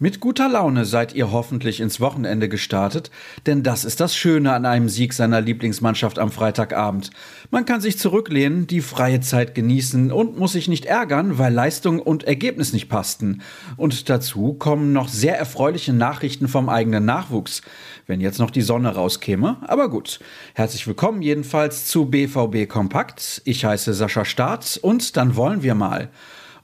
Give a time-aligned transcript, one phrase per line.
[0.00, 3.10] Mit guter Laune seid ihr hoffentlich ins Wochenende gestartet,
[3.46, 7.10] denn das ist das Schöne an einem Sieg seiner Lieblingsmannschaft am Freitagabend.
[7.50, 11.98] Man kann sich zurücklehnen, die freie Zeit genießen und muss sich nicht ärgern, weil Leistung
[11.98, 13.42] und Ergebnis nicht passten.
[13.76, 17.62] Und dazu kommen noch sehr erfreuliche Nachrichten vom eigenen Nachwuchs,
[18.06, 19.56] wenn jetzt noch die Sonne rauskäme.
[19.66, 20.20] Aber gut.
[20.54, 23.42] Herzlich willkommen jedenfalls zu BVB Kompakt.
[23.44, 26.08] Ich heiße Sascha Staat und dann wollen wir mal.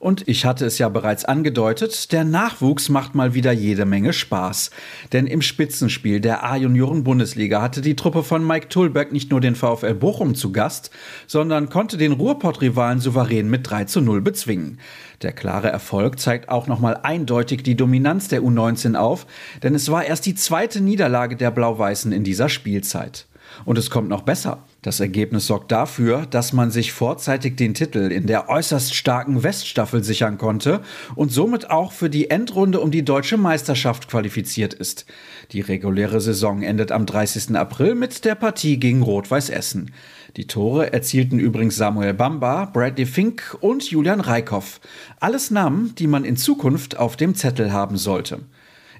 [0.05, 4.69] Und ich hatte es ja bereits angedeutet, der Nachwuchs macht mal wieder jede Menge Spaß.
[5.13, 9.95] Denn im Spitzenspiel der A-Junioren-Bundesliga hatte die Truppe von Mike Tulberg nicht nur den VfL
[9.95, 10.91] Bochum zu Gast,
[11.25, 14.77] sondern konnte den Ruhrpott-Rivalen souverän mit 3 zu 0 bezwingen.
[15.23, 19.25] Der klare Erfolg zeigt auch nochmal eindeutig die Dominanz der U19 auf,
[19.63, 23.25] denn es war erst die zweite Niederlage der Blau-Weißen in dieser Spielzeit.
[23.65, 24.59] Und es kommt noch besser.
[24.85, 30.03] Das Ergebnis sorgt dafür, dass man sich vorzeitig den Titel in der äußerst starken Weststaffel
[30.03, 30.81] sichern konnte
[31.15, 35.07] und somit auch für die Endrunde um die deutsche Meisterschaft qualifiziert ist.
[35.53, 37.55] Die reguläre Saison endet am 30.
[37.55, 39.91] April mit der Partie gegen Rot-Weiß Essen.
[40.37, 44.81] Die Tore erzielten übrigens Samuel Bamba, Bradley Fink und Julian Reikhoff.
[45.19, 48.41] Alles Namen, die man in Zukunft auf dem Zettel haben sollte.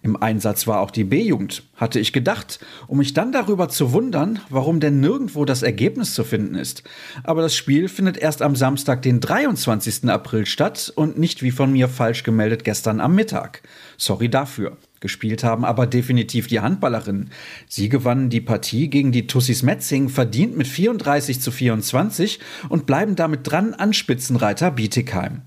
[0.05, 4.39] Im Einsatz war auch die B-Jugend, hatte ich gedacht, um mich dann darüber zu wundern,
[4.51, 6.83] warum denn nirgendwo das Ergebnis zu finden ist.
[7.23, 10.07] Aber das Spiel findet erst am Samstag, den 23.
[10.07, 13.63] April statt und nicht wie von mir falsch gemeldet gestern am Mittag.
[13.97, 14.77] Sorry dafür.
[14.99, 17.31] Gespielt haben aber definitiv die Handballerinnen.
[17.67, 22.39] Sie gewannen die Partie gegen die Tussis Metzing verdient mit 34 zu 24
[22.69, 25.41] und bleiben damit dran an Spitzenreiter Bietigheim.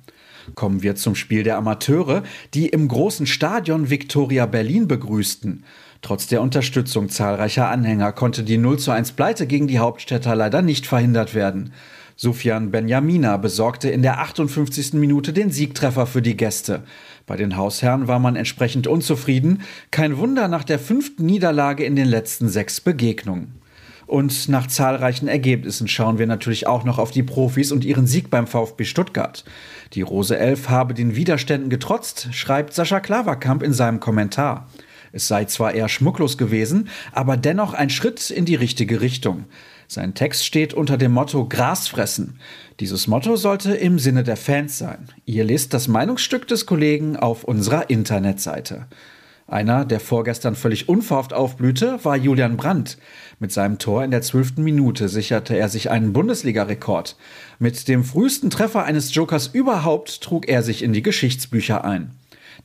[0.54, 2.22] Kommen wir zum Spiel der Amateure,
[2.54, 5.64] die im großen Stadion Victoria Berlin begrüßten.
[6.00, 10.62] Trotz der Unterstützung zahlreicher Anhänger konnte die 0 zu 1 Pleite gegen die Hauptstädter leider
[10.62, 11.72] nicht verhindert werden.
[12.16, 14.94] Sufjan Benjamina besorgte in der 58.
[14.94, 16.82] Minute den Siegtreffer für die Gäste.
[17.26, 19.62] Bei den Hausherren war man entsprechend unzufrieden.
[19.90, 23.60] Kein Wunder nach der fünften Niederlage in den letzten sechs Begegnungen.
[24.08, 28.30] Und nach zahlreichen Ergebnissen schauen wir natürlich auch noch auf die Profis und ihren Sieg
[28.30, 29.44] beim VfB Stuttgart.
[29.92, 34.66] Die Rose Elf habe den Widerständen getrotzt, schreibt Sascha Klaverkamp in seinem Kommentar.
[35.12, 39.44] Es sei zwar eher schmucklos gewesen, aber dennoch ein Schritt in die richtige Richtung.
[39.88, 42.38] Sein Text steht unter dem Motto Gras fressen.
[42.80, 45.08] Dieses Motto sollte im Sinne der Fans sein.
[45.26, 48.86] Ihr lest das Meinungsstück des Kollegen auf unserer Internetseite.
[49.50, 52.98] Einer, der vorgestern völlig unverhofft aufblühte, war Julian Brandt.
[53.40, 57.16] Mit seinem Tor in der zwölften Minute sicherte er sich einen Bundesliga-Rekord.
[57.58, 62.10] Mit dem frühesten Treffer eines Jokers überhaupt trug er sich in die Geschichtsbücher ein.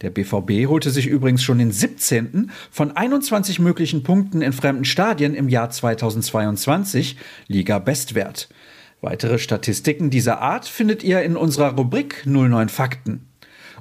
[0.02, 2.52] Der BVB holte sich übrigens schon den 17.
[2.70, 7.16] von 21 möglichen Punkten in fremden Stadien im Jahr 2022
[7.48, 8.50] Liga Bestwert.
[9.00, 13.30] Weitere Statistiken dieser Art findet ihr in unserer Rubrik 09 Fakten.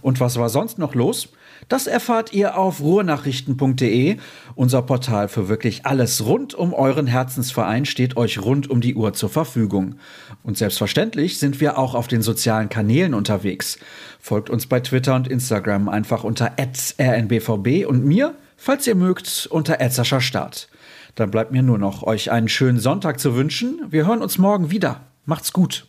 [0.03, 1.29] Und was war sonst noch los?
[1.69, 4.17] Das erfahrt ihr auf ruhrnachrichten.de.
[4.55, 9.12] Unser Portal für wirklich alles rund um euren Herzensverein steht euch rund um die Uhr
[9.12, 9.95] zur Verfügung.
[10.43, 13.79] Und selbstverständlich sind wir auch auf den sozialen Kanälen unterwegs.
[14.21, 19.79] Folgt uns bei Twitter und Instagram einfach unter rnbvb und mir, falls ihr mögt, unter
[19.95, 20.69] Start.
[21.15, 23.81] Dann bleibt mir nur noch, euch einen schönen Sonntag zu wünschen.
[23.91, 25.03] Wir hören uns morgen wieder.
[25.27, 25.87] Macht's gut.